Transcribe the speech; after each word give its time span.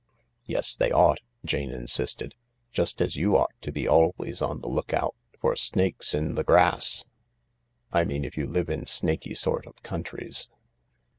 "Yes, 0.47 0.73
they 0.73 0.89
ought," 0.91 1.19
Jane 1.45 1.69
insisted;" 1.69 2.33
just 2.73 3.01
as 3.03 3.17
you 3.17 3.37
ought 3.37 3.53
to 3.61 3.71
be 3.71 3.87
always 3.87 4.41
on 4.41 4.59
the 4.61 4.67
lookout 4.67 5.13
for 5.39 5.55
snakes 5.55 6.15
in 6.15 6.33
the 6.33 6.43
grass— 6.43 7.05
I 7.93 8.03
mean 8.03 8.25
if 8.25 8.35
you 8.35 8.47
live 8.47 8.71
in 8.71 8.87
snaky 8.87 9.35
sort 9.35 9.67
of 9.67 9.83
countries. 9.83 10.49